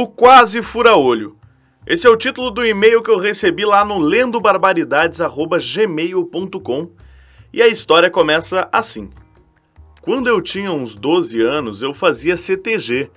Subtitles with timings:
[0.00, 1.36] O Quase Fura-Olho.
[1.84, 6.90] Esse é o título do e-mail que eu recebi lá no lendobarbaridades.gmail.com
[7.52, 9.10] e a história começa assim.
[10.00, 13.10] Quando eu tinha uns 12 anos, eu fazia CTG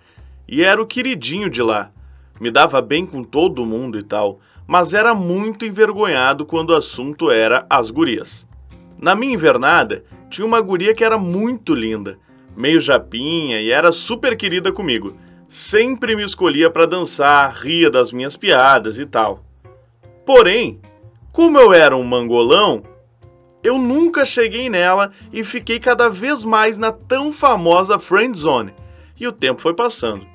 [0.47, 1.91] e era o queridinho de lá.
[2.39, 7.29] Me dava bem com todo mundo e tal, mas era muito envergonhado quando o assunto
[7.29, 8.47] era as gurias.
[8.97, 12.17] Na minha invernada, tinha uma guria que era muito linda,
[12.57, 15.15] meio japinha e era super querida comigo
[15.51, 19.43] sempre me escolhia para dançar, ria das minhas piadas e tal.
[20.25, 20.79] Porém,
[21.33, 22.83] como eu era um mangolão,
[23.61, 28.73] eu nunca cheguei nela e fiquei cada vez mais na tão famosa friend zone.
[29.19, 30.25] E o tempo foi passando.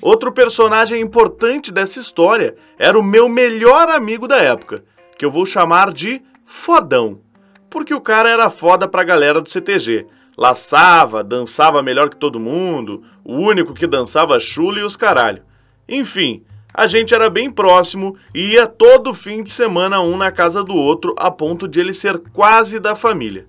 [0.00, 4.84] Outro personagem importante dessa história era o meu melhor amigo da época,
[5.18, 7.20] que eu vou chamar de Fodão,
[7.68, 10.06] porque o cara era foda pra galera do CTG
[10.36, 15.42] laçava, dançava melhor que todo mundo, o único que dançava chula e os caralho.
[15.88, 20.64] Enfim, a gente era bem próximo e ia todo fim de semana um na casa
[20.64, 23.46] do outro a ponto de ele ser quase da família.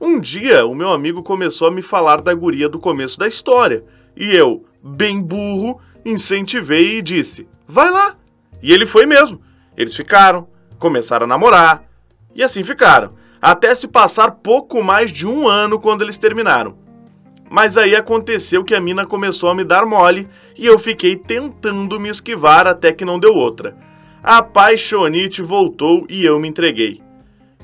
[0.00, 3.84] Um dia, o meu amigo começou a me falar da guria do começo da história
[4.16, 8.16] e eu, bem burro, incentivei e disse: Vai lá!
[8.62, 9.40] E ele foi mesmo.
[9.76, 11.84] Eles ficaram, começaram a namorar
[12.34, 16.76] e assim ficaram até se passar pouco mais de um ano quando eles terminaram.
[17.50, 21.98] Mas aí aconteceu que a mina começou a me dar mole e eu fiquei tentando
[21.98, 23.76] me esquivar até que não deu outra.
[24.22, 27.00] A paixonite voltou e eu me entreguei.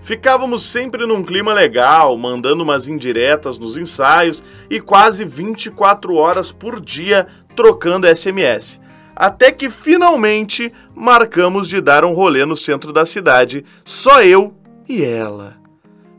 [0.02, 6.80] Ficávamos sempre num clima legal, mandando umas indiretas nos ensaios e quase 24 horas por
[6.80, 8.80] dia trocando SMS.
[9.16, 14.54] Até que finalmente marcamos de dar um rolê no centro da cidade, só eu
[14.88, 15.63] e ela.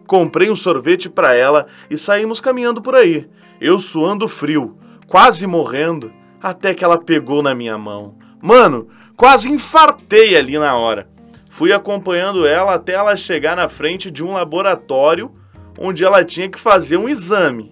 [0.07, 3.27] Comprei um sorvete para ela e saímos caminhando por aí,
[3.59, 6.11] eu suando frio, quase morrendo,
[6.41, 8.15] até que ela pegou na minha mão.
[8.41, 11.09] Mano, quase infartei ali na hora.
[11.49, 15.31] Fui acompanhando ela até ela chegar na frente de um laboratório
[15.79, 17.71] onde ela tinha que fazer um exame.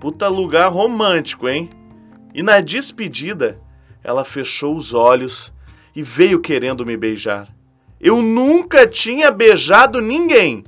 [0.00, 1.70] Puta lugar romântico, hein?
[2.34, 3.58] E na despedida,
[4.02, 5.52] ela fechou os olhos
[5.94, 7.48] e veio querendo me beijar.
[8.00, 10.64] Eu nunca tinha beijado ninguém.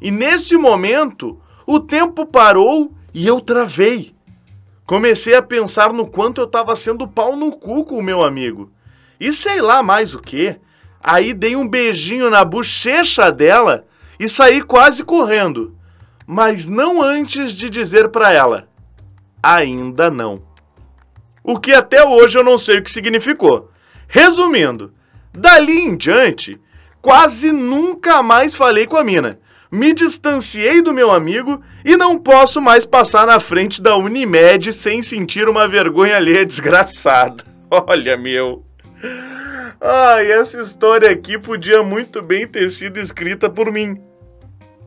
[0.00, 4.14] E nesse momento, o tempo parou e eu travei.
[4.86, 8.72] Comecei a pensar no quanto eu estava sendo pau no cu com o meu amigo.
[9.20, 10.56] E sei lá mais o que.
[11.02, 13.86] Aí dei um beijinho na bochecha dela
[14.18, 15.76] e saí quase correndo.
[16.26, 18.68] Mas não antes de dizer para ela:
[19.42, 20.42] ainda não.
[21.44, 23.70] O que até hoje eu não sei o que significou.
[24.08, 24.92] Resumindo,
[25.32, 26.60] dali em diante,
[27.00, 29.38] quase nunca mais falei com a mina
[29.70, 35.00] me distanciei do meu amigo e não posso mais passar na frente da Unimed sem
[35.00, 37.44] sentir uma vergonha alheia desgraçada.
[37.70, 38.64] Olha, meu.
[39.80, 43.96] Ai, essa história aqui podia muito bem ter sido escrita por mim.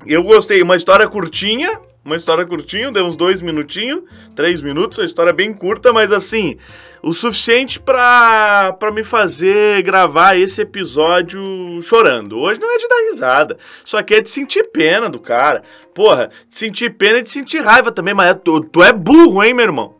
[0.05, 4.03] Eu gostei, uma história curtinha, uma história curtinha, deu uns dois minutinhos,
[4.35, 6.57] três minutos, uma história bem curta, mas assim,
[7.01, 11.41] o suficiente para me fazer gravar esse episódio
[11.81, 12.37] chorando.
[12.37, 15.63] Hoje não é de dar risada, só que é de sentir pena do cara.
[15.93, 19.43] Porra, de sentir pena e de sentir raiva também, mas é, tu, tu é burro,
[19.43, 19.95] hein, meu irmão?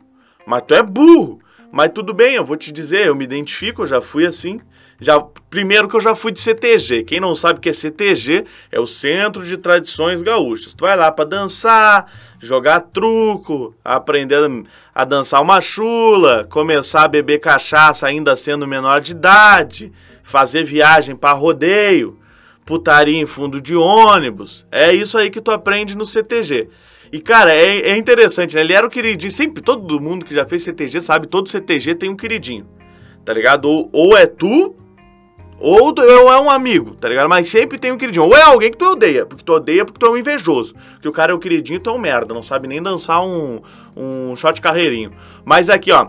[0.46, 1.40] Mas tu é burro.
[1.72, 4.60] Mas tudo bem, eu vou te dizer, eu me identifico, eu já fui assim.
[5.00, 7.04] Já, primeiro que eu já fui de CTG.
[7.04, 10.74] Quem não sabe o que é CTG, é o Centro de Tradições Gaúchas.
[10.74, 14.40] Tu vai lá para dançar, jogar truco, aprender
[14.94, 21.16] a dançar uma chula, começar a beber cachaça ainda sendo menor de idade, fazer viagem
[21.16, 22.18] para rodeio,
[22.64, 24.66] putaria em fundo de ônibus.
[24.70, 26.68] É isso aí que tu aprende no CTG.
[27.12, 28.62] E, cara, é, é interessante, né?
[28.62, 29.30] Ele era o queridinho.
[29.30, 32.66] Sempre, todo mundo que já fez CTG sabe, todo CTG tem um queridinho.
[33.24, 33.66] Tá ligado?
[33.66, 34.74] Ou, ou é tu,
[35.58, 37.28] ou, ou é um amigo, tá ligado?
[37.28, 38.26] Mas sempre tem um queridinho.
[38.26, 40.74] Ou é alguém que tu odeia, porque tu odeia porque tu é um invejoso.
[40.94, 43.60] Porque o cara é o queridinho, tu é um merda, não sabe nem dançar um,
[43.96, 45.12] um shot carreirinho.
[45.44, 46.08] Mas aqui, ó,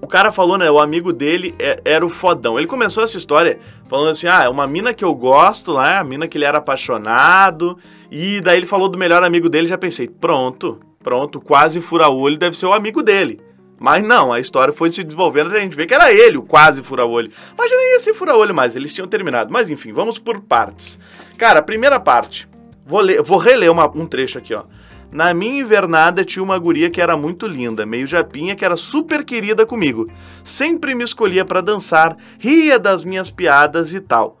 [0.00, 0.70] o cara falou, né?
[0.70, 2.58] O amigo dele é, era o fodão.
[2.58, 5.96] Ele começou essa história falando assim: ah, é uma mina que eu gosto né?
[5.96, 7.78] a mina que ele era apaixonado.
[8.10, 12.36] E daí ele falou do melhor amigo dele, já pensei, pronto, pronto, quase fura olho,
[12.36, 13.40] deve ser o amigo dele.
[13.82, 16.42] Mas não, a história foi se desenvolvendo e a gente vê que era ele o
[16.44, 17.32] quase fura-olho.
[17.58, 19.52] Mas já nem ia ser fura-olho mais, eles tinham terminado.
[19.52, 21.00] Mas enfim, vamos por partes.
[21.36, 22.48] Cara, primeira parte,
[22.86, 24.62] vou, ler, vou reler uma, um trecho aqui, ó.
[25.10, 29.24] Na minha invernada tinha uma guria que era muito linda, meio japinha, que era super
[29.24, 30.08] querida comigo.
[30.44, 34.40] Sempre me escolhia para dançar, ria das minhas piadas e tal.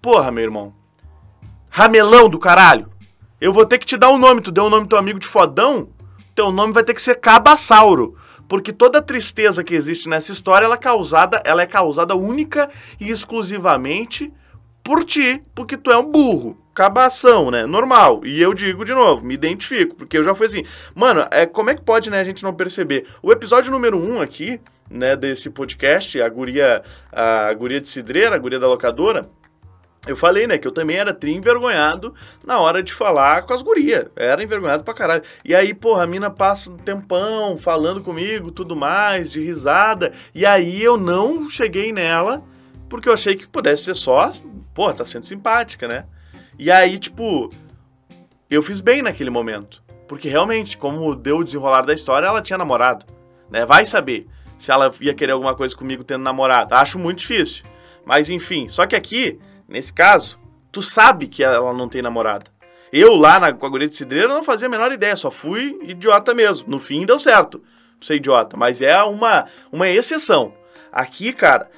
[0.00, 0.72] Porra, meu irmão.
[1.68, 2.88] Ramelão do caralho.
[3.38, 4.40] Eu vou ter que te dar um nome.
[4.40, 5.90] Tu deu o um nome do teu amigo de fodão?
[6.34, 8.16] Teu nome vai ter que ser Cabasauro
[8.50, 12.68] Porque toda tristeza que existe nessa história, ela é causada, ela é causada única
[12.98, 14.32] e exclusivamente
[14.82, 16.58] por ti, porque tu é um burro.
[16.74, 17.64] Cabação, né?
[17.64, 18.22] Normal.
[18.26, 20.64] E eu digo de novo, me identifico, porque eu já fui assim.
[20.96, 23.06] Mano, é, como é que pode, né, a gente não perceber?
[23.22, 24.60] O episódio número 1 um aqui,
[24.90, 26.82] né, desse podcast, a guria,
[27.12, 29.30] a guria de cidreira, a guria da locadora,
[30.06, 32.14] eu falei, né, que eu também era tri envergonhado
[32.44, 34.06] na hora de falar com as gurias.
[34.16, 35.22] Era envergonhado pra caralho.
[35.44, 40.12] E aí, porra, a mina passa um tempão falando comigo, tudo mais, de risada.
[40.34, 42.42] E aí eu não cheguei nela,
[42.88, 44.32] porque eu achei que pudesse ser só,
[44.74, 46.06] porra, tá sendo simpática, né?
[46.58, 47.50] E aí, tipo,
[48.48, 49.82] eu fiz bem naquele momento.
[50.08, 53.04] Porque realmente, como deu o desenrolar da história, ela tinha namorado.
[53.50, 53.66] Né?
[53.66, 54.26] Vai saber
[54.58, 56.74] se ela ia querer alguma coisa comigo tendo namorado.
[56.74, 57.64] Acho muito difícil.
[58.04, 59.38] Mas enfim, só que aqui
[59.70, 60.36] Nesse caso,
[60.72, 62.46] tu sabe que ela não tem namorada.
[62.92, 65.78] Eu lá na, com a guria de cidreira não fazia a menor ideia, só fui
[65.82, 66.68] idiota mesmo.
[66.68, 67.62] No fim deu certo
[68.00, 70.52] ser idiota, mas é uma, uma exceção.
[70.90, 71.70] Aqui, cara,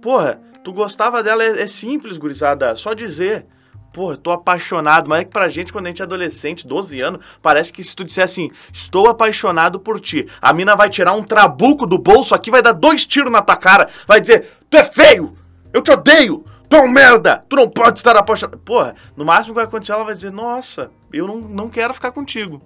[0.00, 3.46] porra, tu gostava dela, é, é simples, gurizada, só dizer.
[3.92, 7.24] Porra, tô apaixonado, mas é que pra gente, quando a gente é adolescente, 12 anos,
[7.42, 11.24] parece que se tu disser assim, estou apaixonado por ti, a mina vai tirar um
[11.24, 14.84] trabuco do bolso aqui, vai dar dois tiros na tua cara, vai dizer, tu é
[14.84, 15.36] feio,
[15.72, 17.44] eu te odeio, Um merda!
[17.48, 18.58] Tu não pode estar apaixonado.
[18.58, 22.12] Porra, no máximo que vai acontecer, ela vai dizer: Nossa, eu não, não quero ficar
[22.12, 22.62] contigo.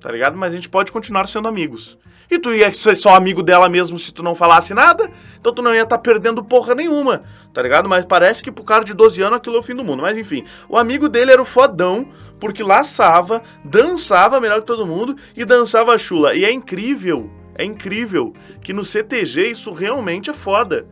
[0.00, 0.36] Tá ligado?
[0.36, 1.96] Mas a gente pode continuar sendo amigos.
[2.30, 5.10] E tu ia ser só amigo dela mesmo se tu não falasse nada?
[5.40, 7.22] Então tu não ia estar tá perdendo porra nenhuma,
[7.54, 7.88] tá ligado?
[7.88, 10.02] Mas parece que pro cara de 12 anos aquilo é o fim do mundo.
[10.02, 12.08] Mas enfim, o amigo dele era o fodão,
[12.38, 16.34] porque laçava, dançava melhor que todo mundo e dançava chula.
[16.34, 20.86] E é incrível, é incrível que no CTG isso realmente é foda.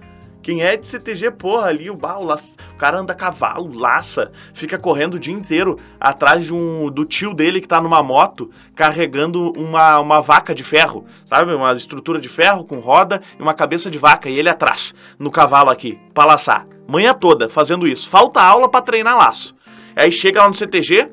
[0.47, 4.79] Quem é de CTG, porra, ali o, laça, o cara anda a cavalo, laça, fica
[4.79, 9.51] correndo o dia inteiro atrás de um, do tio dele que tá numa moto carregando
[9.57, 11.53] uma, uma vaca de ferro, sabe?
[11.53, 15.33] Uma estrutura de ferro com roda e uma cabeça de vaca e ele atrás, no
[15.33, 16.65] cavalo aqui, pra laçar.
[16.87, 18.09] Manhã toda fazendo isso.
[18.09, 19.53] Falta aula para treinar laço.
[19.97, 21.11] Aí chega lá no CTG,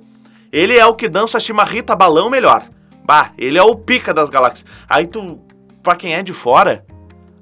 [0.51, 2.69] ele é o que dança chimarrita balão melhor.
[3.03, 4.63] Bah, ele é o pica das galáxias.
[4.87, 5.39] Aí tu,
[5.81, 6.85] pra quem é de fora,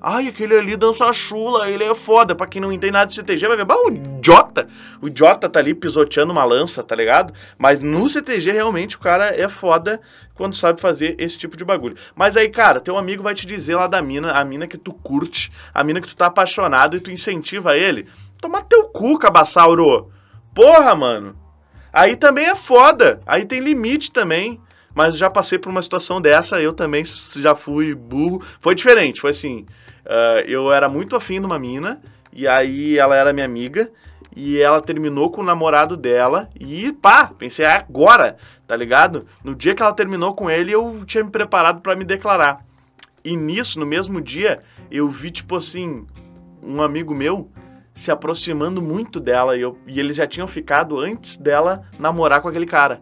[0.03, 2.33] Ai, aquele ali dança chula, ele é foda.
[2.33, 4.68] Pra quem não entende nada de CTG, vai ver, bah, o idiota.
[5.00, 7.31] O idiota tá ali pisoteando uma lança, tá ligado?
[7.56, 10.01] Mas no CTG, realmente, o cara é foda
[10.33, 11.95] quando sabe fazer esse tipo de bagulho.
[12.15, 14.92] Mas aí, cara, teu amigo vai te dizer lá da mina, a mina que tu
[14.92, 18.07] curte, a mina que tu tá apaixonado e tu incentiva ele.
[18.42, 20.12] Toma teu cu, cabaçauro.
[20.56, 21.36] Porra, mano.
[21.94, 23.21] Aí também é foda.
[23.24, 24.59] Aí tem limite também.
[24.94, 27.04] Mas já passei por uma situação dessa, eu também
[27.36, 28.44] já fui burro.
[28.59, 29.65] Foi diferente, foi assim.
[30.06, 32.01] Uh, eu era muito afim de uma mina,
[32.33, 33.92] e aí ela era minha amiga,
[34.36, 39.27] e ela terminou com o namorado dela, e pá, pensei, é agora, tá ligado?
[39.44, 42.65] No dia que ela terminou com ele, eu tinha me preparado para me declarar.
[43.24, 44.59] E nisso, no mesmo dia,
[44.89, 46.06] eu vi, tipo assim,
[46.63, 47.50] um amigo meu
[47.94, 52.47] se aproximando muito dela, e, eu, e eles já tinham ficado antes dela namorar com
[52.47, 53.01] aquele cara.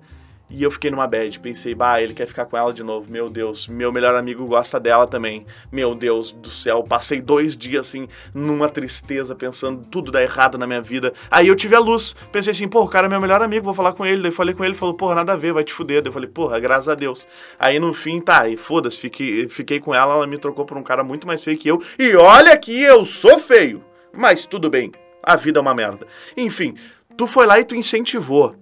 [0.50, 3.12] E eu fiquei numa bad, pensei, bah, ele quer ficar com ela de novo.
[3.12, 5.46] Meu Deus, meu melhor amigo gosta dela também.
[5.72, 10.66] Meu Deus do céu, passei dois dias assim, numa tristeza, pensando tudo dá errado na
[10.66, 11.14] minha vida.
[11.30, 13.76] Aí eu tive a luz, pensei assim, pô, o cara é meu melhor amigo, vou
[13.76, 14.24] falar com ele.
[14.24, 16.02] Daí falei com ele, falou, porra, nada a ver, vai te fuder.
[16.02, 17.28] Daí eu falei, porra, graças a Deus.
[17.60, 20.84] Aí no fim, tá, e foda-se, fiquei, fiquei com ela, ela me trocou por um
[20.84, 21.80] cara muito mais feio que eu.
[22.00, 26.08] E olha que eu sou feio, mas tudo bem, a vida é uma merda.
[26.36, 26.74] Enfim,
[27.16, 28.56] tu foi lá e tu incentivou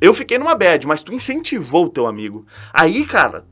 [0.00, 2.46] eu fiquei numa bad, mas tu incentivou o teu amigo.
[2.72, 3.44] Aí, cara,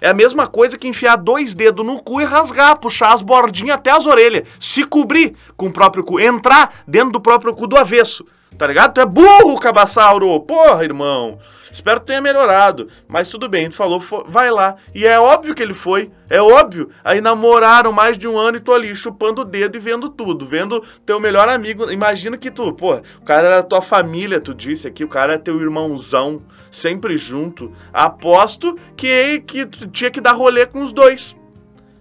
[0.00, 3.76] é a mesma coisa que enfiar dois dedos no cu e rasgar, puxar as bordinhas
[3.76, 7.76] até as orelhas, se cobrir com o próprio cu, entrar dentro do próprio cu do
[7.76, 8.24] avesso.
[8.56, 8.94] Tá ligado?
[8.94, 10.40] Tu é burro, cabaçauro!
[10.40, 11.38] Porra, irmão!
[11.70, 12.88] Espero que tenha melhorado.
[13.06, 14.76] Mas tudo bem, tu falou, vai lá.
[14.94, 16.10] E é óbvio que ele foi.
[16.28, 16.90] É óbvio.
[17.04, 20.44] Aí namoraram mais de um ano e tô ali chupando o dedo e vendo tudo.
[20.44, 21.90] Vendo teu melhor amigo.
[21.90, 25.04] Imagina que tu, pô, o cara era tua família, tu disse aqui.
[25.04, 27.72] O cara é teu irmãozão, sempre junto.
[27.92, 31.37] Aposto que, que tu tinha que dar rolê com os dois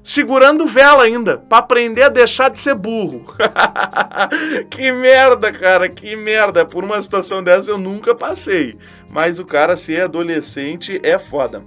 [0.08, 3.26] segurando vela ainda, para aprender a deixar de ser burro.
[4.72, 6.66] que merda, cara, que merda.
[6.66, 8.78] Por uma situação dessa eu nunca passei.
[9.10, 11.62] Mas o cara ser adolescente é foda.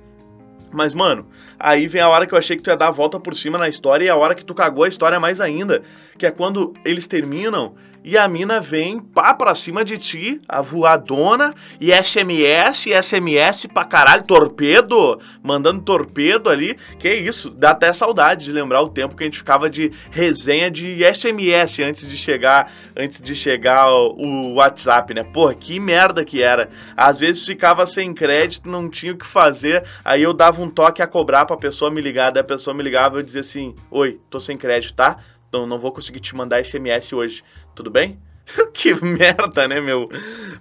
[0.73, 1.27] Mas, mano,
[1.59, 3.59] aí vem a hora que eu achei que tu ia dar a volta por cima
[3.59, 5.83] na história e a hora que tu cagou a história mais ainda.
[6.17, 10.63] Que é quando eles terminam e a mina vem pá pra cima de ti, a
[10.63, 16.79] voadona, e SMS, SMS pra caralho, torpedo, mandando torpedo ali.
[16.99, 20.71] Que isso, dá até saudade de lembrar o tempo que a gente ficava de resenha
[20.71, 25.23] de SMS antes de chegar, antes de chegar o, WhatsApp, né?
[25.23, 26.71] Porra, que merda que era.
[26.97, 31.03] Às vezes ficava sem crédito, não tinha o que fazer, aí eu dava um toque
[31.03, 33.75] a cobrar pra pessoa me ligar, daí a pessoa me ligava e eu dizia assim:
[33.91, 35.19] Oi, tô sem crédito, tá?
[35.53, 37.43] Não, não vou conseguir te mandar SMS hoje
[37.75, 38.19] tudo bem?
[38.73, 40.09] que merda, né, meu?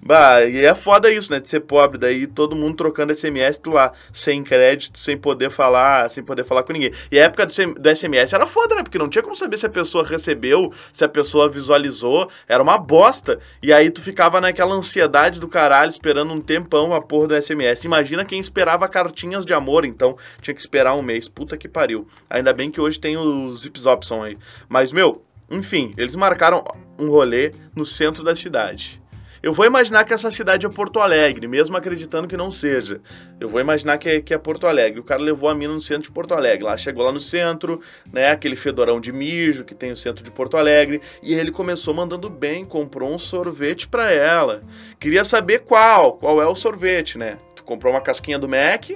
[0.01, 1.39] Bah, e é foda isso, né?
[1.39, 6.09] De ser pobre, daí todo mundo trocando SMS tu lá, sem crédito, sem poder falar,
[6.09, 6.91] sem poder falar com ninguém.
[7.12, 8.83] E a época do, do SMS era foda, né?
[8.83, 12.77] Porque não tinha como saber se a pessoa recebeu, se a pessoa visualizou, era uma
[12.77, 13.39] bosta.
[13.62, 17.83] E aí tu ficava naquela ansiedade do caralho, esperando um tempão a porra do SMS.
[17.83, 21.27] Imagina quem esperava cartinhas de amor, então tinha que esperar um mês.
[21.27, 22.07] Puta que pariu.
[22.29, 24.38] Ainda bem que hoje tem os Zips Opson aí.
[24.67, 26.63] Mas, meu, enfim, eles marcaram
[26.97, 29.01] um rolê no centro da cidade.
[29.41, 32.99] Eu vou imaginar que essa cidade é Porto Alegre, mesmo acreditando que não seja.
[33.39, 34.99] Eu vou imaginar que é, que é Porto Alegre.
[34.99, 36.65] O cara levou a mina no centro de Porto Alegre.
[36.65, 37.79] Lá chegou lá no centro,
[38.11, 38.31] né?
[38.31, 41.01] Aquele fedorão de mijo que tem o centro de Porto Alegre.
[41.23, 44.61] E ele começou mandando bem, comprou um sorvete para ela.
[44.99, 47.37] Queria saber qual, qual é o sorvete, né?
[47.55, 48.89] Tu comprou uma casquinha do Mac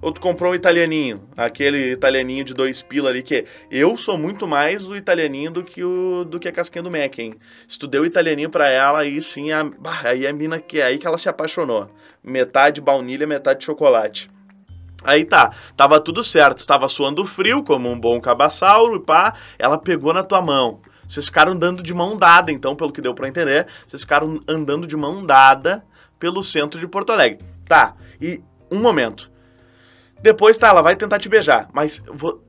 [0.00, 1.28] ou tu comprou um italianinho?
[1.36, 5.82] Aquele italianinho de dois pila ali, que eu sou muito mais o italianinho do que,
[5.82, 7.34] o, do que a casquinha do Mac, hein?
[7.66, 9.68] Se tu deu o italianinho pra ela, aí sim, a,
[10.04, 11.90] aí a mina que é aí que ela se apaixonou.
[12.22, 14.30] Metade baunilha, metade chocolate.
[15.04, 19.78] Aí tá, tava tudo certo, tava suando frio, como um bom cabaçauro, e pá, ela
[19.78, 20.80] pegou na tua mão.
[21.08, 24.86] Vocês ficaram andando de mão dada, então, pelo que deu para entender, vocês ficaram andando
[24.86, 25.84] de mão dada
[26.18, 27.38] pelo centro de Porto Alegre.
[27.64, 29.30] Tá, e um momento.
[30.20, 31.68] Depois, tá, ela vai tentar te beijar.
[31.72, 32.02] Mas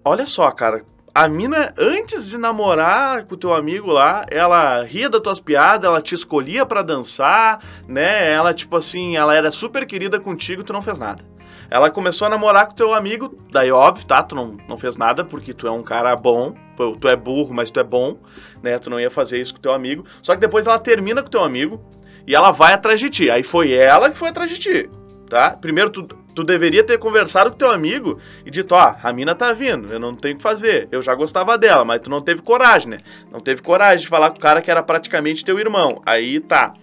[0.03, 0.83] olha só, cara.
[1.13, 5.89] A mina, antes de namorar com o teu amigo lá, ela ria das tuas piadas,
[5.89, 8.31] ela te escolhia para dançar, né?
[8.31, 11.23] Ela, tipo assim, ela era super querida contigo, tu não fez nada.
[11.69, 14.23] Ela começou a namorar com teu amigo, daí óbvio, tá?
[14.23, 16.55] Tu não, não fez nada porque tu é um cara bom,
[16.99, 18.17] tu é burro, mas tu é bom,
[18.63, 18.79] né?
[18.79, 20.03] Tu não ia fazer isso com teu amigo.
[20.21, 21.83] Só que depois ela termina com teu amigo
[22.25, 23.29] e ela vai atrás de ti.
[23.29, 24.89] Aí foi ela que foi atrás de ti,
[25.29, 25.51] tá?
[25.51, 29.51] Primeiro tu tu deveria ter conversado com teu amigo e dito, ó, a mina tá
[29.53, 30.87] vindo, eu não tenho o que fazer.
[30.91, 32.97] Eu já gostava dela, mas tu não teve coragem, né?
[33.31, 36.01] Não teve coragem de falar com o cara que era praticamente teu irmão.
[36.05, 36.73] Aí tá.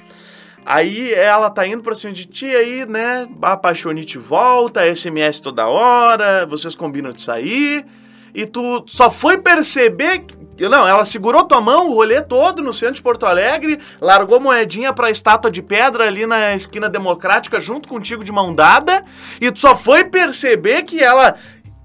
[0.65, 3.29] Aí ela tá indo pra cima de ti, aí, né?
[3.41, 7.87] Apaixonite volta, SMS toda hora, vocês combinam de sair.
[8.35, 10.25] E tu só foi perceber
[10.59, 14.93] não, ela segurou tua mão o rolê todo no centro de Porto Alegre, largou moedinha
[14.93, 19.05] pra estátua de pedra ali na esquina democrática junto contigo de mão dada,
[19.41, 21.37] e tu só foi perceber que ela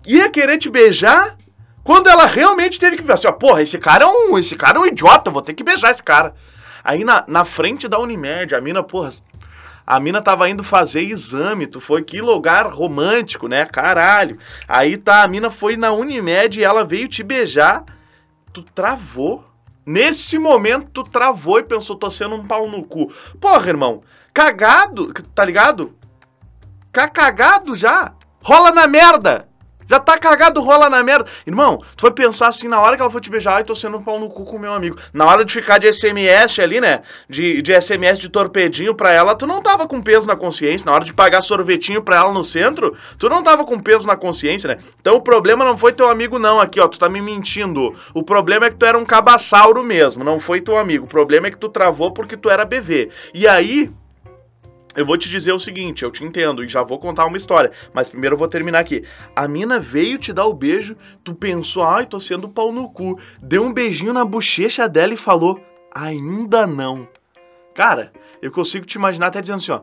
[0.06, 1.36] ia querer te beijar
[1.84, 4.78] quando ela realmente teve que ver assim, ó, porra, esse cara é um, esse cara
[4.78, 6.34] é um idiota, vou ter que beijar esse cara.
[6.84, 9.10] Aí na, na frente da Unimed, a mina, porra,
[9.86, 13.66] a mina tava indo fazer exame, tu foi que lugar romântico, né?
[13.66, 14.38] Caralho.
[14.68, 17.84] Aí tá, a mina foi na Unimed e ela veio te beijar
[18.54, 19.44] tu travou.
[19.86, 23.12] Nesse momento, tu travou e pensou, tô sendo um pau no cu.
[23.40, 24.04] Porra, irmão,
[24.34, 25.96] cagado, tá ligado?
[26.92, 28.14] Cagado já.
[28.44, 29.51] Rola na merda.
[29.92, 31.26] Já tá cagado, rola na merda.
[31.46, 33.98] Irmão, tu foi pensar assim, na hora que ela for te beijar, ai, tô sendo
[33.98, 34.98] um pau no cu com meu amigo.
[35.14, 37.02] Na hora de ficar de SMS ali, né?
[37.28, 40.86] De, de SMS de torpedinho pra ela, tu não tava com peso na consciência.
[40.86, 44.16] Na hora de pagar sorvetinho pra ela no centro, tu não tava com peso na
[44.16, 44.78] consciência, né?
[45.02, 46.62] Então o problema não foi teu amigo, não.
[46.62, 47.94] Aqui, ó, tu tá me mentindo.
[48.14, 51.04] O problema é que tu era um cabaçauro mesmo, não foi teu amigo.
[51.04, 53.10] O problema é que tu travou porque tu era bebê.
[53.34, 53.92] E aí,
[54.96, 57.72] eu vou te dizer o seguinte, eu te entendo e já vou contar uma história,
[57.94, 59.04] mas primeiro eu vou terminar aqui.
[59.36, 63.18] A mina veio te dar o beijo, tu pensou, ai, tô sendo pau no cu,
[63.42, 65.60] deu um beijinho na bochecha dela e falou,
[65.94, 67.08] ainda não.
[67.74, 69.82] Cara, eu consigo te imaginar até dizendo assim, ó.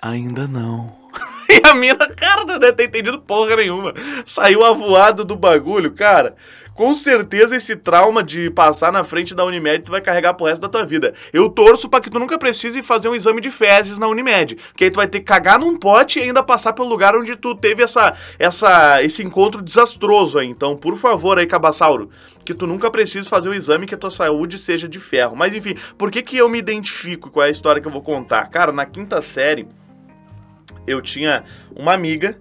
[0.00, 0.98] Ainda não.
[1.52, 3.92] E a mina, cara, não deve ter entendido porra nenhuma.
[4.24, 6.36] Saiu avoado do bagulho, cara
[6.74, 10.62] com certeza esse trauma de passar na frente da Unimed tu vai carregar pro resto
[10.62, 11.14] da tua vida.
[11.32, 14.84] Eu torço para que tu nunca precise fazer um exame de fezes na Unimed, porque
[14.84, 17.54] aí tu vai ter que cagar num pote e ainda passar pelo lugar onde tu
[17.54, 20.46] teve essa, essa, esse encontro desastroso aí.
[20.46, 22.10] Então, por favor aí, Cabaçauro,
[22.44, 25.36] que tu nunca precise fazer um exame que a tua saúde seja de ferro.
[25.36, 28.48] Mas enfim, por que que eu me identifico com a história que eu vou contar?
[28.48, 29.68] Cara, na quinta série
[30.86, 32.40] eu tinha uma amiga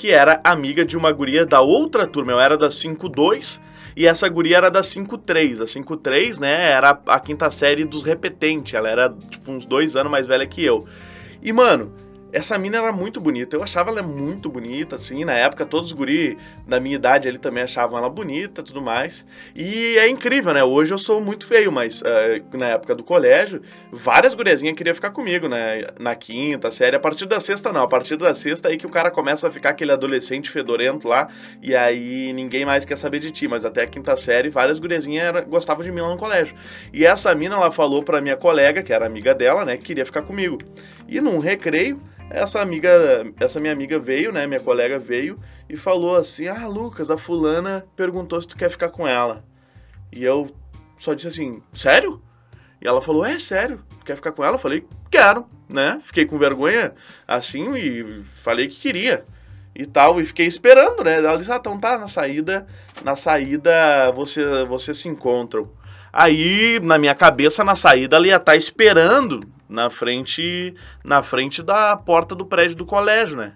[0.00, 2.32] que era amiga de uma guria da outra turma.
[2.32, 3.60] Eu era da 52
[3.94, 5.60] e essa guria era da 5-3.
[5.60, 8.72] A 5-3, né, era a quinta série dos repetentes.
[8.72, 10.86] Ela era, tipo, uns dois anos mais velha que eu.
[11.42, 11.92] E, mano,
[12.32, 13.56] essa mina era muito bonita.
[13.56, 15.24] Eu achava ela muito bonita, assim.
[15.24, 19.24] Na época, todos os guri da minha idade ali também achavam ela bonita tudo mais.
[19.54, 20.62] E é incrível, né?
[20.62, 25.10] Hoje eu sou muito feio, mas uh, na época do colégio, várias guriazinhas queriam ficar
[25.10, 25.86] comigo, né?
[25.98, 26.96] Na quinta série.
[26.96, 27.82] A partir da sexta, não.
[27.82, 31.28] A partir da sexta aí que o cara começa a ficar aquele adolescente fedorento lá.
[31.62, 33.48] E aí ninguém mais quer saber de ti.
[33.48, 36.56] Mas até a quinta série, várias guriazinhas gostavam de mim lá no colégio.
[36.92, 39.76] E essa mina, ela falou pra minha colega, que era amiga dela, né?
[39.76, 40.58] Que queria ficar comigo.
[41.08, 42.90] E num recreio essa amiga,
[43.40, 47.84] essa minha amiga veio, né, minha colega veio e falou assim: "Ah, Lucas, a fulana
[47.96, 49.44] perguntou se tu quer ficar com ela".
[50.12, 50.50] E eu
[50.98, 52.22] só disse assim: "Sério?"
[52.80, 53.84] E ela falou: "É, sério.
[54.04, 56.00] Quer ficar com ela?" Eu falei: "Quero", né?
[56.02, 56.94] Fiquei com vergonha
[57.26, 59.24] assim e falei que queria.
[59.74, 61.18] E tal, e fiquei esperando, né?
[61.18, 62.66] Ela disse: "Ah, então tá, na saída,
[63.04, 65.70] na saída você você se encontram".
[66.12, 70.74] Aí, na minha cabeça, na saída, ela ia estar tá esperando na frente
[71.04, 73.52] na frente da porta do prédio do colégio, né?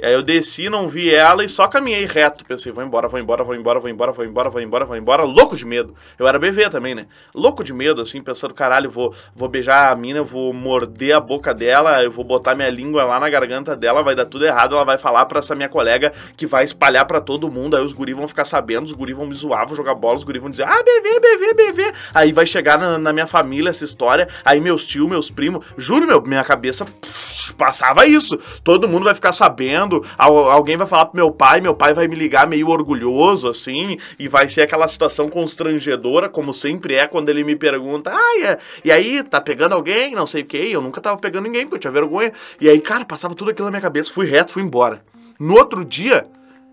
[0.00, 2.44] E aí eu desci, não vi ela e só caminhei reto.
[2.44, 5.24] Pensei, vou embora, vou embora, vou embora, vou embora, vou embora, vou embora, vou embora.
[5.24, 5.94] Louco de medo.
[6.16, 7.06] Eu era BV também, né?
[7.34, 11.52] Louco de medo, assim, pensando, caralho, vou, vou beijar a mina, vou morder a boca
[11.52, 14.84] dela, eu vou botar minha língua lá na garganta dela, vai dar tudo errado, ela
[14.84, 18.16] vai falar pra essa minha colega que vai espalhar pra todo mundo, aí os guris
[18.16, 20.62] vão ficar sabendo, os guris vão me zoar, vão jogar bola, os guris vão dizer,
[20.62, 21.92] ah, BV, BV, BV.
[22.14, 26.06] Aí vai chegar na, na minha família essa história, aí meus tios, meus primos, juro,
[26.06, 28.38] meu, minha cabeça pff, passava isso.
[28.62, 32.14] Todo mundo vai ficar sabendo, alguém vai falar pro meu pai, meu pai vai me
[32.14, 37.44] ligar meio orgulhoso, assim, e vai ser aquela situação constrangedora, como sempre é quando ele
[37.44, 40.14] me pergunta, ah, é, e aí, tá pegando alguém?
[40.14, 42.32] Não sei o que, eu nunca tava pegando ninguém, porque eu tinha vergonha.
[42.60, 45.02] E aí, cara, passava tudo aquilo na minha cabeça, fui reto, fui embora.
[45.38, 46.26] No outro dia,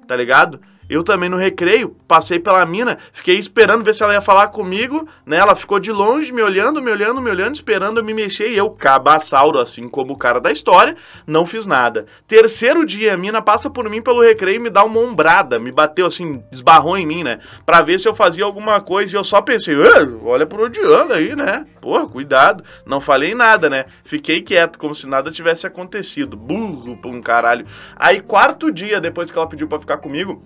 [0.08, 0.60] tá ligado?
[0.90, 5.08] Eu também no recreio, passei pela mina, fiquei esperando ver se ela ia falar comigo,
[5.26, 5.38] né?
[5.38, 8.58] Ela ficou de longe, me olhando, me olhando, me olhando, esperando eu me mexer e
[8.58, 12.06] eu, cabaçauro, assim como o cara da história, não fiz nada.
[12.28, 15.72] Terceiro dia, a mina passa por mim pelo recreio e me dá uma ombrada, me
[15.72, 17.40] bateu assim, esbarrou em mim, né?
[17.66, 19.76] Pra ver se eu fazia alguma coisa e eu só pensei,
[20.24, 21.66] olha por onde anda aí, né?
[21.82, 22.64] Porra, cuidado.
[22.86, 23.86] Não falei nada, né?
[24.04, 26.36] Fiquei quieto, como se nada tivesse acontecido.
[26.36, 27.66] Burro pra um caralho.
[27.96, 30.44] Aí, quarto dia depois que ela pediu pra ficar comigo,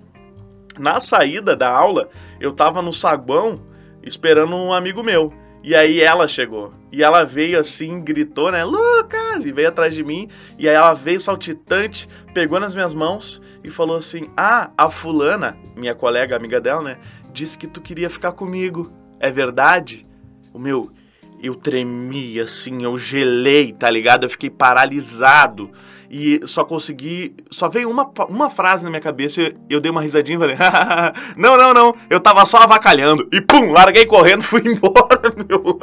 [0.80, 2.10] na saída da aula,
[2.40, 3.62] eu tava no saguão
[4.02, 5.34] esperando um amigo meu.
[5.62, 6.74] E aí ela chegou.
[6.92, 8.64] E ela veio assim, gritou, né?
[8.64, 9.46] Lucas!
[9.46, 10.30] E veio atrás de mim.
[10.58, 15.58] E aí ela veio saltitante, pegou nas minhas mãos e falou assim: Ah, a fulana,
[15.76, 16.98] minha colega, amiga dela, né?
[17.34, 18.92] Disse que tu queria ficar comigo.
[19.20, 20.08] É verdade?
[20.54, 20.90] O meu,
[21.42, 24.26] eu tremi assim, eu gelei, tá ligado?
[24.26, 25.72] Eu fiquei paralisado
[26.10, 27.36] e só consegui.
[27.52, 30.58] Só veio uma, uma frase na minha cabeça eu dei uma risadinha e falei:
[31.38, 33.28] Não, não, não, eu tava só avacalhando.
[33.32, 35.80] E pum, larguei correndo, fui embora, meu.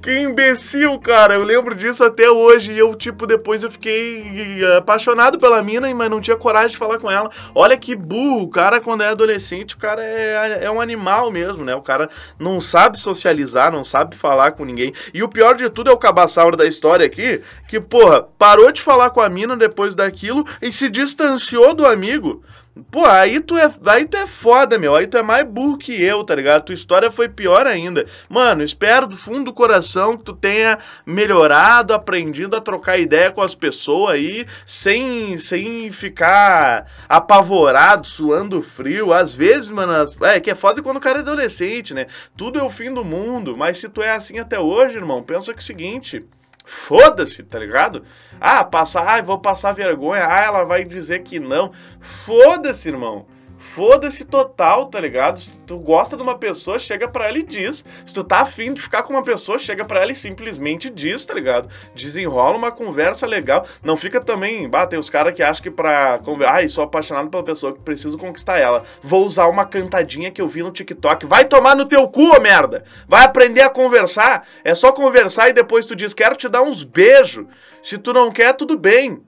[0.00, 1.34] Que imbecil, cara.
[1.34, 2.72] Eu lembro disso até hoje.
[2.72, 6.76] E eu, tipo, depois eu fiquei eh, apaixonado pela mina, mas não tinha coragem de
[6.76, 7.30] falar com ela.
[7.54, 8.42] Olha que burro.
[8.42, 11.74] O cara, quando é adolescente, o cara é, é um animal mesmo, né?
[11.74, 14.92] O cara não sabe socializar, não sabe falar com ninguém.
[15.12, 18.82] E o pior de tudo é o cabaçauro da história aqui, que, porra, parou de
[18.82, 22.42] falar com a mina depois daquilo e se distanciou do amigo.
[22.90, 24.96] Pô, aí tu, é, aí tu é foda, meu.
[24.96, 26.64] Aí tu é mais burro que eu, tá ligado?
[26.64, 28.06] Tua história foi pior ainda.
[28.30, 33.42] Mano, espero do fundo do coração que tu tenha melhorado, aprendido a trocar ideia com
[33.42, 39.12] as pessoas aí, sem, sem ficar apavorado, suando frio.
[39.12, 42.06] Às vezes, mano, é que é foda quando o cara é adolescente, né?
[42.34, 43.54] Tudo é o fim do mundo.
[43.54, 46.24] Mas se tu é assim até hoje, irmão, pensa que é o seguinte.
[46.64, 48.04] Foda-se, tá ligado?
[48.40, 50.26] Ah, passar, ah, vou passar vergonha.
[50.26, 51.72] Ah, ela vai dizer que não.
[52.00, 53.26] Foda-se, irmão.
[53.74, 55.40] Foda-se total, tá ligado?
[55.40, 57.82] Se tu gosta de uma pessoa, chega pra ela e diz.
[58.04, 61.24] Se tu tá afim de ficar com uma pessoa, chega pra ela e simplesmente diz,
[61.24, 61.70] tá ligado?
[61.94, 63.66] Desenrola uma conversa legal.
[63.82, 64.68] Não fica também.
[64.68, 66.20] Bah, tem os caras que acham que pra.
[66.50, 68.84] Ai, sou apaixonado pela pessoa que preciso conquistar ela.
[69.02, 71.24] Vou usar uma cantadinha que eu vi no TikTok.
[71.24, 72.84] Vai tomar no teu cu, ô merda!
[73.08, 74.46] Vai aprender a conversar.
[74.62, 77.46] É só conversar e depois tu diz, quero te dar uns beijos.
[77.80, 79.22] Se tu não quer, tudo bem.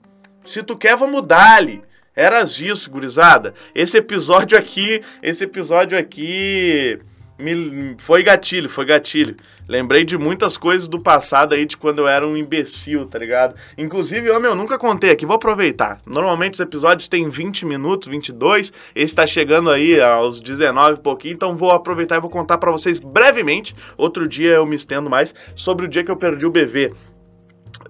[0.45, 1.83] Se tu quer, vamos dar-lhe.
[2.15, 3.53] Eras isso, gurizada.
[3.73, 6.97] Esse episódio aqui, esse episódio aqui
[7.37, 9.35] me, foi gatilho, foi gatilho.
[9.67, 13.55] Lembrei de muitas coisas do passado aí, de quando eu era um imbecil, tá ligado?
[13.77, 15.97] Inclusive, eu, meu, nunca contei aqui, vou aproveitar.
[16.05, 18.71] Normalmente os episódios têm 20 minutos, 22.
[18.95, 22.71] Esse tá chegando aí aos 19 e pouquinho, então vou aproveitar e vou contar para
[22.71, 23.75] vocês brevemente.
[23.97, 26.93] Outro dia eu me estendo mais sobre o dia que eu perdi o bebê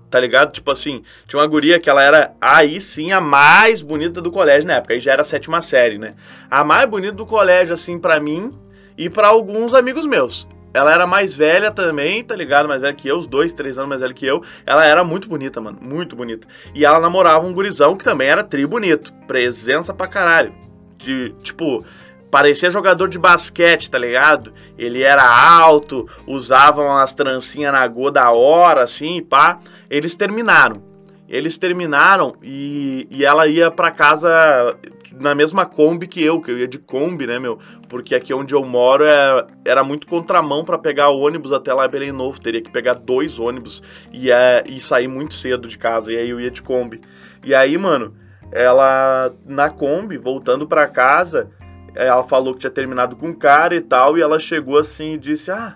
[0.10, 0.52] tá ligado?
[0.52, 4.68] Tipo assim, tinha uma guria que ela era aí sim a mais bonita do colégio
[4.68, 6.16] na época, aí já era a sétima série, né?
[6.50, 8.54] A mais bonita do colégio, assim, para mim
[8.98, 10.48] e para alguns amigos meus.
[10.74, 12.68] ela era mais velha também, tá ligado?
[12.68, 14.44] Mais velha que eu, os dois, três anos mais velha que eu.
[14.66, 15.78] Ela era muito bonita, mano.
[15.82, 16.48] Muito bonita.
[16.74, 19.14] E ela namorava um gurizão que também era tri bonito.
[19.26, 20.54] Presença pra caralho.
[20.98, 21.86] De, tipo,
[22.30, 24.52] parecia jogador de basquete, tá ligado?
[24.78, 29.60] Ele era alto, usava umas trancinhas na goa da hora, assim, pá.
[29.90, 30.84] Eles terminaram.
[31.28, 34.78] Eles terminaram e, e ela ia para casa
[35.20, 37.58] na mesma Kombi que eu, que eu ia de Kombi, né, meu?
[37.90, 42.12] Porque aqui onde eu moro é, era muito contramão para pegar ônibus até lá Belém
[42.12, 42.40] Novo.
[42.40, 46.12] Teria que pegar dois ônibus e, é, e sair muito cedo de casa.
[46.12, 47.02] E aí eu ia de Kombi.
[47.44, 48.14] E aí, mano,
[48.52, 51.50] ela na Kombi, voltando para casa,
[51.96, 54.18] ela falou que tinha terminado com o cara e tal.
[54.18, 55.76] E ela chegou assim e disse: Ah,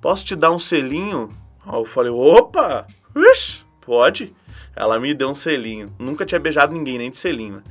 [0.00, 1.30] posso te dar um selinho?
[1.66, 2.86] Aí eu falei: Opa,
[3.80, 4.34] Pode.
[4.76, 5.92] Ela me deu um selinho.
[5.98, 7.62] Nunca tinha beijado ninguém, nem de selinho.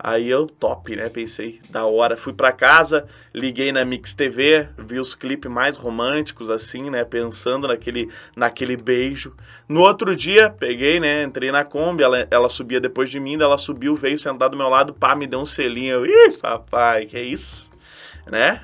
[0.00, 1.08] Aí eu, top, né?
[1.08, 2.16] Pensei, da hora.
[2.16, 7.04] Fui para casa, liguei na Mix TV, vi os clipes mais românticos, assim, né?
[7.04, 9.34] Pensando naquele, naquele beijo.
[9.68, 11.24] No outro dia, peguei, né?
[11.24, 14.68] Entrei na Kombi, ela, ela subia depois de mim, ela subiu, veio sentar do meu
[14.68, 15.96] lado, pá, me deu um selinho.
[15.96, 17.68] Eu, Ih, papai, que é isso?
[18.30, 18.62] Né?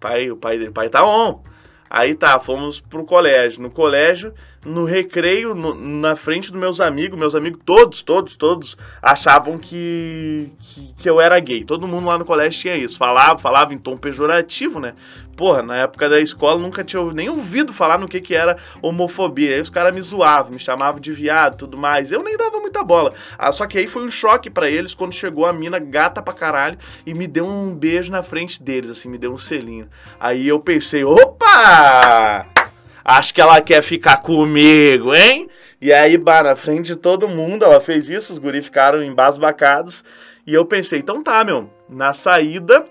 [0.00, 1.42] Pai, o pai, o pai tá on.
[1.90, 3.60] Aí tá, fomos pro colégio.
[3.60, 4.32] No colégio,
[4.64, 10.50] no recreio, no, na frente dos meus amigos, meus amigos todos, todos, todos achavam que,
[10.60, 11.64] que, que, eu era gay.
[11.64, 12.96] Todo mundo lá no colégio tinha isso.
[12.96, 14.94] Falava, falava em tom pejorativo, né?
[15.36, 19.54] Porra, na época da escola nunca tinha nem ouvido falar no que, que era homofobia.
[19.54, 22.12] Aí os caras me zoavam, me chamavam de viado tudo mais.
[22.12, 23.14] Eu nem dava muita bola.
[23.36, 26.34] Ah, só que aí foi um choque para eles quando chegou a mina gata pra
[26.34, 29.88] caralho e me deu um beijo na frente deles, assim, me deu um selinho.
[30.20, 32.61] Aí eu pensei, opa!
[33.04, 35.48] Acho que ela quer ficar comigo, hein?
[35.80, 40.04] E aí, bah, na frente de todo mundo, ela fez isso, os guris ficaram embasbacados.
[40.46, 42.84] E eu pensei, então tá, meu, na saída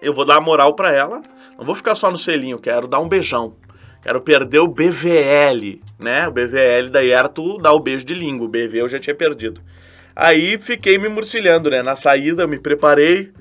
[0.00, 1.20] eu vou dar moral para ela.
[1.58, 3.56] Não vou ficar só no selinho, quero dar um beijão.
[4.02, 6.26] Quero perder o BVL, né?
[6.26, 9.14] O BVL daí era tu dar o beijo de língua, o BV eu já tinha
[9.14, 9.60] perdido.
[10.16, 11.82] Aí fiquei me murcilhando, né?
[11.82, 13.32] Na saída me preparei,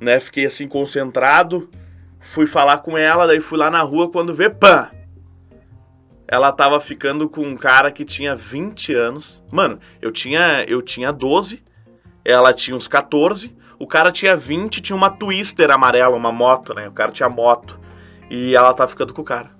[0.00, 0.20] né?
[0.20, 1.68] Fiquei assim concentrado.
[2.20, 4.90] Fui falar com ela, daí fui lá na rua quando vê, pã!
[6.30, 9.42] Ela tava ficando com um cara que tinha 20 anos.
[9.50, 11.64] Mano, eu tinha, eu tinha 12,
[12.22, 13.56] ela tinha uns 14.
[13.78, 16.86] O cara tinha 20, tinha uma Twister amarela, uma moto, né?
[16.86, 17.80] O cara tinha moto.
[18.28, 19.56] E ela tá ficando com o cara.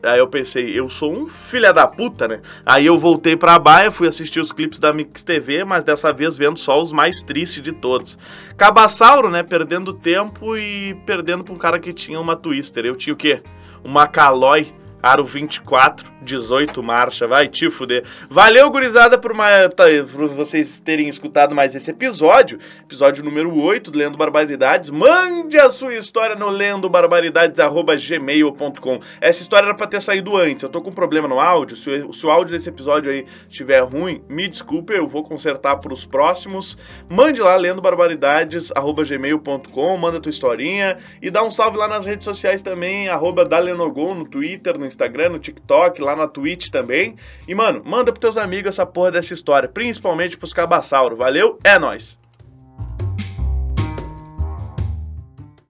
[0.00, 2.40] Aí eu pensei, eu sou um filha da puta, né?
[2.66, 6.36] Aí eu voltei pra baia, fui assistir os clipes da Mix TV, mas dessa vez
[6.36, 8.18] vendo só os mais tristes de todos.
[8.56, 9.42] Cabassauro, né?
[9.42, 12.84] Perdendo tempo e perdendo pra um cara que tinha uma Twister.
[12.84, 13.42] Eu tinha o quê?
[13.84, 18.04] Uma Caloi Aro 24, 18 marcha, vai te fuder.
[18.30, 22.60] Valeu, gurizada, por, uma, tá, por vocês terem escutado mais esse episódio.
[22.84, 24.90] Episódio número 8 do Lendo Barbaridades.
[24.90, 29.00] Mande a sua história no lendobarbaridades.gmail.com.
[29.20, 30.62] Essa história era pra ter saído antes.
[30.62, 31.76] Eu tô com problema no áudio.
[31.76, 35.78] Se o, se o áudio desse episódio aí estiver ruim, me desculpe, eu vou consertar
[35.78, 36.78] pros próximos.
[37.08, 39.96] Mande lá, lendobarbaridades.gmail.com.
[39.96, 40.98] Manda tua historinha.
[41.20, 45.30] E dá um salve lá nas redes sociais também, arroba Dalenogon, no Twitter, no Instagram,
[45.30, 47.16] no TikTok, lá na Twitch também.
[47.48, 51.18] E, mano, manda pros teus amigos essa porra dessa história, principalmente pros cabassauros.
[51.18, 52.21] Valeu, é nóis!